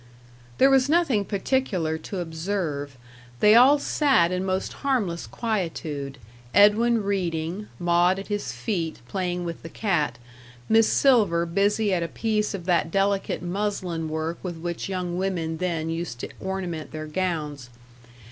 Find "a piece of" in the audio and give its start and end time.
12.01-12.65